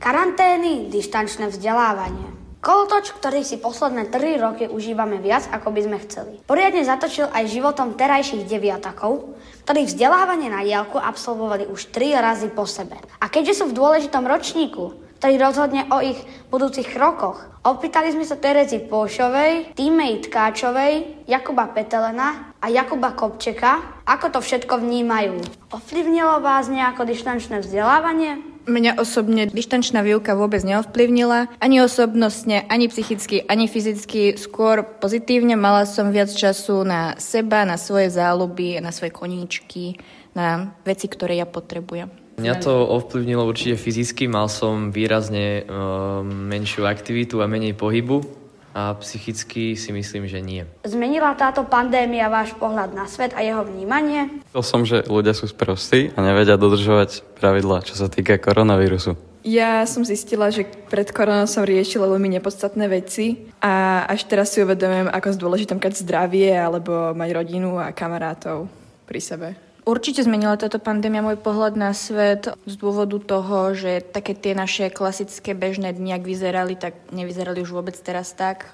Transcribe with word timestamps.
Karantény, 0.00 0.88
dištančné 0.88 1.52
vzdelávanie. 1.52 2.32
Kolotoč, 2.64 3.12
ktorý 3.20 3.44
si 3.44 3.60
posledné 3.60 4.08
3 4.08 4.40
roky 4.40 4.64
užívame 4.64 5.20
viac, 5.20 5.44
ako 5.52 5.76
by 5.76 5.80
sme 5.84 5.98
chceli. 6.08 6.34
Poriadne 6.48 6.88
zatočil 6.88 7.28
aj 7.28 7.52
životom 7.52 7.92
terajších 8.00 8.48
deviatakov, 8.48 9.36
ktorí 9.68 9.84
vzdelávanie 9.84 10.48
na 10.48 10.64
diálku 10.64 10.96
absolvovali 10.96 11.68
už 11.68 11.92
3 11.92 12.16
razy 12.16 12.48
po 12.48 12.64
sebe. 12.64 12.96
A 13.20 13.28
keďže 13.28 13.60
sú 13.60 13.64
v 13.68 13.76
dôležitom 13.76 14.24
ročníku, 14.24 14.96
ktorý 15.20 15.36
rozhodne 15.36 15.84
o 15.92 16.00
ich 16.00 16.16
budúcich 16.48 16.88
krokoch. 16.96 17.44
Opýtali 17.60 18.08
sme 18.08 18.24
sa 18.24 18.40
Terezy 18.40 18.80
Pôšovej, 18.88 19.76
týmej 19.76 20.24
Tkáčovej, 20.24 21.28
Jakuba 21.28 21.68
Petelena 21.76 22.56
a 22.56 22.72
Jakuba 22.72 23.12
Kopčeka, 23.12 24.00
ako 24.08 24.32
to 24.32 24.40
všetko 24.40 24.80
vnímajú. 24.80 25.44
Ovplyvnilo 25.68 26.40
vás 26.40 26.72
nejako 26.72 27.04
dištančné 27.04 27.60
vzdelávanie? 27.60 28.49
Mňa 28.68 29.00
osobne 29.00 29.48
dištančná 29.48 30.04
výuka 30.04 30.36
vôbec 30.36 30.60
neovplyvnila, 30.60 31.48
ani 31.60 31.80
osobnostne, 31.80 32.68
ani 32.68 32.92
psychicky, 32.92 33.44
ani 33.48 33.64
fyzicky, 33.64 34.36
skôr 34.36 34.84
pozitívne. 34.84 35.56
Mala 35.56 35.88
som 35.88 36.12
viac 36.12 36.28
času 36.28 36.84
na 36.84 37.16
seba, 37.16 37.64
na 37.64 37.80
svoje 37.80 38.12
záľuby, 38.12 38.76
na 38.84 38.92
svoje 38.92 39.16
koníčky, 39.16 39.96
na 40.36 40.76
veci, 40.84 41.08
ktoré 41.08 41.40
ja 41.40 41.48
potrebujem. 41.48 42.12
Mňa 42.40 42.56
to 42.64 42.72
ovplyvnilo 42.72 43.44
určite 43.44 43.76
fyzicky, 43.76 44.24
mal 44.24 44.48
som 44.48 44.88
výrazne 44.88 45.60
uh, 45.68 46.24
menšiu 46.24 46.88
aktivitu 46.88 47.44
a 47.44 47.50
menej 47.50 47.76
pohybu 47.76 48.39
a 48.74 48.94
psychicky 49.02 49.74
si 49.74 49.90
myslím, 49.90 50.30
že 50.30 50.38
nie. 50.38 50.62
Zmenila 50.86 51.34
táto 51.34 51.66
pandémia 51.66 52.30
váš 52.30 52.54
pohľad 52.54 52.94
na 52.94 53.06
svet 53.10 53.34
a 53.34 53.42
jeho 53.42 53.66
vnímanie? 53.66 54.42
Chcel 54.50 54.62
som, 54.62 54.80
že 54.86 55.02
ľudia 55.06 55.34
sú 55.34 55.50
sprostí 55.50 56.14
a 56.14 56.18
nevedia 56.22 56.54
dodržovať 56.54 57.26
pravidla, 57.38 57.82
čo 57.82 57.98
sa 57.98 58.06
týka 58.06 58.38
koronavírusu. 58.38 59.18
Ja 59.40 59.88
som 59.88 60.04
zistila, 60.04 60.52
že 60.52 60.68
pred 60.92 61.08
koronou 61.16 61.48
som 61.48 61.64
riešila 61.64 62.04
veľmi 62.04 62.28
nepodstatné 62.36 62.92
veci 62.92 63.48
a 63.64 64.04
až 64.04 64.28
teraz 64.28 64.52
si 64.52 64.60
uvedomujem, 64.60 65.08
ako 65.08 65.40
dôležité 65.40 65.72
mať 65.72 66.04
zdravie 66.04 66.52
alebo 66.52 67.16
mať 67.16 67.30
rodinu 67.32 67.80
a 67.80 67.88
kamarátov 67.96 68.68
pri 69.08 69.20
sebe. 69.24 69.48
Určite 69.90 70.22
zmenila 70.22 70.54
táto 70.54 70.78
pandémia 70.78 71.18
môj 71.18 71.34
pohľad 71.34 71.74
na 71.74 71.90
svet 71.90 72.46
z 72.62 72.74
dôvodu 72.78 73.18
toho, 73.18 73.74
že 73.74 73.98
také 73.98 74.38
tie 74.38 74.54
naše 74.54 74.86
klasické 74.86 75.50
bežné 75.50 75.90
dni, 75.90 76.14
ak 76.14 76.22
vyzerali, 76.22 76.78
tak 76.78 76.94
nevyzerali 77.10 77.58
už 77.58 77.74
vôbec 77.74 77.98
teraz 77.98 78.30
tak. 78.30 78.70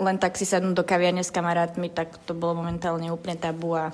Len 0.00 0.16
tak 0.16 0.40
si 0.40 0.48
sadnúť 0.48 0.72
do 0.72 0.80
kaviarne 0.80 1.20
s 1.20 1.28
kamarátmi, 1.28 1.92
tak 1.92 2.16
to 2.24 2.32
bolo 2.32 2.64
momentálne 2.64 3.12
úplne 3.12 3.36
tabu 3.36 3.76
a 3.76 3.92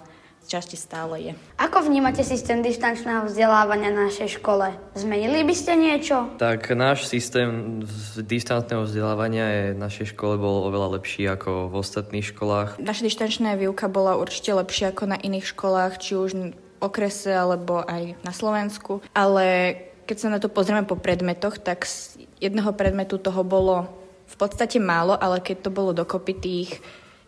časti 0.50 0.74
stále 0.74 1.30
je. 1.30 1.32
Ako 1.62 1.86
vnímate 1.86 2.26
systém 2.26 2.58
distančného 2.58 3.30
vzdelávania 3.30 3.94
na 3.94 4.10
našej 4.10 4.42
škole? 4.42 4.74
Zmenili 4.98 5.46
by 5.46 5.54
ste 5.54 5.78
niečo? 5.78 6.26
Tak 6.42 6.74
náš 6.74 7.06
systém 7.06 7.78
distančného 8.18 8.82
vzdelávania 8.82 9.46
je 9.46 9.64
v 9.78 9.78
našej 9.78 10.06
škole 10.18 10.34
bol 10.34 10.66
oveľa 10.66 10.98
lepší 10.98 11.30
ako 11.30 11.70
v 11.70 11.74
ostatných 11.78 12.26
školách. 12.34 12.82
Naša 12.82 13.06
distančná 13.06 13.54
výuka 13.54 13.86
bola 13.86 14.18
určite 14.18 14.50
lepšia 14.50 14.90
ako 14.90 15.14
na 15.14 15.18
iných 15.22 15.54
školách, 15.54 16.02
či 16.02 16.18
už 16.18 16.30
v 16.34 16.50
okrese 16.82 17.30
alebo 17.30 17.86
aj 17.86 18.18
na 18.26 18.32
Slovensku. 18.34 19.06
Ale 19.14 19.78
keď 20.10 20.16
sa 20.18 20.34
na 20.34 20.42
to 20.42 20.50
pozrieme 20.50 20.82
po 20.82 20.98
predmetoch, 20.98 21.62
tak 21.62 21.86
z 21.86 22.26
jedného 22.42 22.74
predmetu 22.74 23.22
toho 23.22 23.46
bolo 23.46 23.86
v 24.26 24.34
podstate 24.34 24.82
málo, 24.82 25.14
ale 25.14 25.38
keď 25.38 25.68
to 25.68 25.70
bolo 25.70 25.94
dokopy 25.94 26.34
tých 26.34 26.70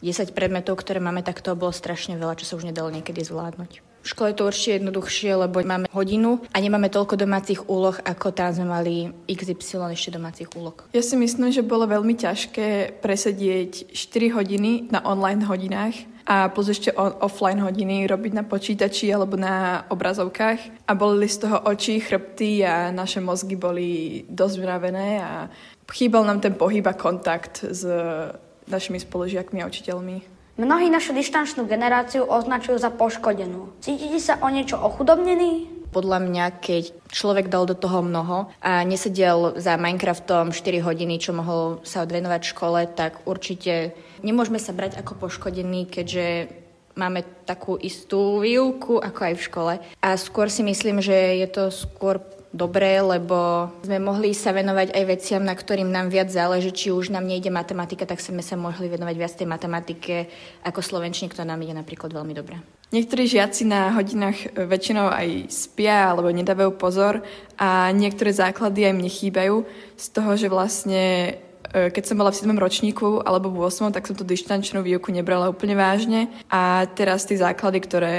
10 0.02 0.34
predmetov, 0.34 0.82
ktoré 0.82 0.98
máme, 0.98 1.22
tak 1.22 1.40
to 1.40 1.54
bolo 1.54 1.70
strašne 1.70 2.18
veľa, 2.18 2.36
čo 2.36 2.44
sa 2.44 2.58
už 2.58 2.66
nedalo 2.66 2.90
niekedy 2.90 3.22
zvládnuť. 3.22 3.92
V 4.02 4.10
škole 4.10 4.34
je 4.34 4.38
to 4.42 4.50
určite 4.50 4.82
jednoduchšie, 4.82 5.30
lebo 5.46 5.62
máme 5.62 5.86
hodinu 5.94 6.42
a 6.50 6.58
nemáme 6.58 6.90
toľko 6.90 7.14
domácich 7.14 7.70
úloh, 7.70 7.94
ako 8.02 8.34
tam 8.34 8.50
sme 8.50 8.66
mali 8.66 9.14
XY 9.30 9.94
ešte 9.94 10.10
domácich 10.10 10.50
úloh. 10.58 10.74
Ja 10.90 11.06
si 11.06 11.14
myslím, 11.14 11.54
že 11.54 11.62
bolo 11.62 11.86
veľmi 11.86 12.18
ťažké 12.18 12.98
presedieť 12.98 13.94
4 13.94 14.36
hodiny 14.42 14.90
na 14.90 15.06
online 15.06 15.46
hodinách 15.46 15.94
a 16.26 16.50
plus 16.50 16.74
ešte 16.74 16.90
offline 16.98 17.62
hodiny 17.62 18.10
robiť 18.10 18.32
na 18.34 18.42
počítači 18.42 19.06
alebo 19.14 19.38
na 19.38 19.86
obrazovkách 19.86 20.86
a 20.86 20.92
boli 20.98 21.30
z 21.30 21.46
toho 21.46 21.62
oči, 21.70 22.02
chrbty 22.02 22.66
a 22.66 22.90
naše 22.90 23.22
mozgy 23.22 23.54
boli 23.54 24.22
dosť 24.26 24.56
vravené 24.58 25.22
a 25.22 25.46
chýbal 25.94 26.26
nám 26.26 26.42
ten 26.42 26.58
pohyb 26.58 26.82
a 26.90 26.98
kontakt 26.98 27.62
s 27.70 27.86
našimi 28.68 28.98
spolužiakmi 29.02 29.62
a 29.62 29.68
učiteľmi. 29.68 30.16
Mnohí 30.60 30.92
našu 30.92 31.16
dištančnú 31.16 31.64
generáciu 31.64 32.28
označujú 32.28 32.76
za 32.76 32.92
poškodenú. 32.92 33.72
Cítite 33.80 34.20
sa 34.20 34.36
o 34.44 34.52
niečo 34.52 34.76
ochudobnený? 34.76 35.80
Podľa 35.92 36.18
mňa, 36.24 36.44
keď 36.60 36.92
človek 37.12 37.52
dal 37.52 37.68
do 37.68 37.76
toho 37.76 38.04
mnoho 38.04 38.52
a 38.64 38.84
nesedel 38.84 39.56
za 39.60 39.76
Minecraftom 39.76 40.52
4 40.52 40.80
hodiny, 40.84 41.20
čo 41.20 41.36
mohol 41.36 41.84
sa 41.84 42.04
odvenovať 42.04 42.52
škole, 42.52 42.84
tak 42.92 43.24
určite 43.28 43.96
nemôžeme 44.24 44.60
sa 44.60 44.76
brať 44.76 45.00
ako 45.00 45.20
poškodení, 45.20 45.88
keďže 45.88 46.48
máme 46.96 47.24
takú 47.48 47.80
istú 47.80 48.40
výuku 48.40 49.00
ako 49.00 49.20
aj 49.24 49.34
v 49.36 49.44
škole. 49.44 49.74
A 50.04 50.08
skôr 50.20 50.52
si 50.52 50.60
myslím, 50.64 51.00
že 51.00 51.40
je 51.40 51.48
to 51.48 51.72
skôr 51.72 52.20
dobré, 52.52 53.00
lebo 53.00 53.72
sme 53.82 53.98
mohli 53.98 54.36
sa 54.36 54.52
venovať 54.52 54.92
aj 54.92 55.04
veciam, 55.08 55.42
na 55.42 55.56
ktorým 55.56 55.88
nám 55.88 56.12
viac 56.12 56.28
záleží. 56.28 56.70
Či 56.70 56.92
už 56.92 57.08
nám 57.08 57.24
nejde 57.24 57.48
matematika, 57.48 58.04
tak 58.04 58.20
sme 58.20 58.44
sa 58.44 58.60
mohli 58.60 58.92
venovať 58.92 59.16
viac 59.16 59.32
tej 59.32 59.48
matematike 59.48 60.28
ako 60.68 60.84
slovenčine, 60.84 61.32
ktorá 61.32 61.48
nám 61.48 61.64
ide 61.64 61.72
napríklad 61.72 62.12
veľmi 62.12 62.36
dobre. 62.36 62.60
Niektorí 62.92 63.24
žiaci 63.24 63.64
na 63.64 63.88
hodinách 63.96 64.52
väčšinou 64.52 65.08
aj 65.08 65.48
spia 65.48 66.12
alebo 66.12 66.28
nedávajú 66.28 66.76
pozor 66.76 67.24
a 67.56 67.88
niektoré 67.88 68.36
základy 68.36 68.84
aj 68.84 68.94
mne 69.00 69.08
chýbajú 69.08 69.64
z 69.96 70.06
toho, 70.12 70.36
že 70.36 70.52
vlastne 70.52 71.32
e, 71.32 71.32
keď 71.72 72.04
som 72.04 72.20
bola 72.20 72.30
v 72.30 72.38
7. 72.44 72.52
ročníku 72.52 73.24
alebo 73.24 73.48
v 73.48 73.66
8. 73.66 73.90
tak 73.96 74.04
som 74.04 74.12
tú 74.12 74.28
dištančnú 74.28 74.84
výuku 74.84 75.08
nebrala 75.08 75.48
úplne 75.48 75.72
vážne 75.72 76.28
a 76.52 76.84
teraz 76.92 77.24
tie 77.24 77.40
základy, 77.40 77.80
ktoré 77.80 78.16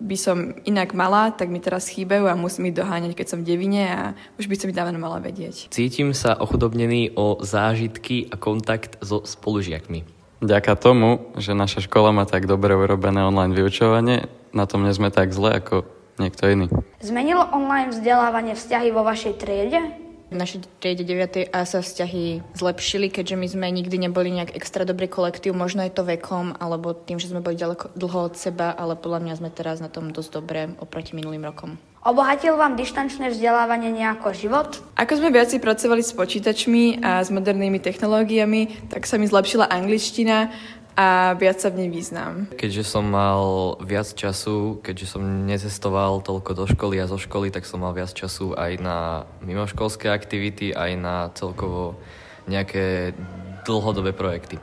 by 0.00 0.16
som 0.16 0.56
inak 0.64 0.96
mala, 0.96 1.28
tak 1.32 1.52
mi 1.52 1.60
teraz 1.60 1.88
chýbajú 1.88 2.24
a 2.28 2.36
musím 2.36 2.72
ich 2.72 2.76
doháňať, 2.76 3.12
keď 3.12 3.26
som 3.28 3.38
v 3.44 3.52
devine 3.52 3.84
a 3.88 4.02
už 4.40 4.48
by 4.48 4.56
som 4.56 4.68
ich 4.72 4.76
dávno 4.76 4.96
mala 4.96 5.20
vedieť. 5.20 5.68
Cítim 5.68 6.16
sa 6.16 6.36
ochudobnený 6.36 7.16
o 7.16 7.40
zážitky 7.44 8.28
a 8.32 8.40
kontakt 8.40 8.96
so 9.04 9.20
spolužiakmi. 9.24 10.04
Ďaká 10.40 10.72
tomu, 10.72 11.28
že 11.36 11.52
naša 11.52 11.84
škola 11.84 12.16
má 12.16 12.24
tak 12.24 12.48
dobre 12.48 12.72
urobené 12.72 13.20
online 13.20 13.52
vyučovanie, 13.52 14.32
na 14.56 14.64
tom 14.64 14.88
nie 14.88 14.96
sme 14.96 15.12
tak 15.12 15.36
zle 15.36 15.60
ako 15.60 15.84
niekto 16.16 16.48
iný. 16.48 16.72
Zmenilo 17.04 17.44
online 17.52 17.92
vzdelávanie 17.92 18.56
vzťahy 18.56 18.88
vo 18.88 19.04
vašej 19.04 19.36
triede? 19.36 19.99
V 20.30 20.38
našej 20.38 20.62
triede 20.78 21.02
9. 21.02 21.50
A 21.50 21.66
sa 21.66 21.82
vzťahy 21.82 22.54
zlepšili, 22.54 23.10
keďže 23.10 23.34
my 23.34 23.46
sme 23.50 23.66
nikdy 23.74 23.98
neboli 23.98 24.30
nejak 24.30 24.54
extra 24.54 24.86
dobrý 24.86 25.10
kolektív. 25.10 25.58
Možno 25.58 25.82
je 25.82 25.90
to 25.90 26.06
vekom, 26.06 26.54
alebo 26.62 26.94
tým, 26.94 27.18
že 27.18 27.26
sme 27.26 27.42
boli 27.42 27.58
ďaleko, 27.58 27.90
dlho 27.98 28.30
od 28.30 28.38
seba, 28.38 28.70
ale 28.70 28.94
podľa 28.94 29.26
mňa 29.26 29.34
sme 29.42 29.50
teraz 29.50 29.82
na 29.82 29.90
tom 29.90 30.14
dosť 30.14 30.30
dobre 30.30 30.70
oproti 30.78 31.18
minulým 31.18 31.42
rokom. 31.42 31.82
Obohatil 32.00 32.56
vám 32.56 32.80
dištančné 32.80 33.28
vzdelávanie 33.28 33.92
nejako 33.92 34.32
život? 34.32 34.80
Ako 34.96 35.20
sme 35.20 35.28
viac 35.28 35.52
pracovali 35.52 36.00
s 36.00 36.16
počítačmi 36.16 37.04
a 37.04 37.20
s 37.20 37.28
modernými 37.28 37.76
technológiami, 37.76 38.88
tak 38.88 39.04
sa 39.04 39.20
mi 39.20 39.28
zlepšila 39.28 39.68
angličtina 39.68 40.48
a 40.94 41.34
viac 41.34 41.58
sa 41.58 41.72
v 41.72 41.82
nej 41.82 41.90
význam. 41.90 42.46
Keďže 42.54 42.84
som 42.84 43.08
mal 43.08 43.74
viac 43.80 44.12
času, 44.12 44.78
keďže 44.84 45.16
som 45.16 45.22
nezestoval 45.48 46.20
toľko 46.20 46.50
do 46.52 46.64
školy 46.68 47.00
a 47.00 47.08
zo 47.08 47.16
školy, 47.16 47.48
tak 47.48 47.64
som 47.64 47.80
mal 47.80 47.96
viac 47.96 48.12
času 48.12 48.52
aj 48.52 48.72
na 48.78 49.24
mimoškolské 49.40 50.12
aktivity, 50.12 50.76
aj 50.76 50.90
na 51.00 51.16
celkovo 51.32 51.96
nejaké 52.44 53.16
dlhodobé 53.64 54.12
projekty. 54.12 54.60